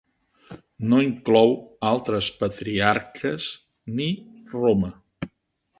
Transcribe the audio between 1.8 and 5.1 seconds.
altres patriarques ni Roma.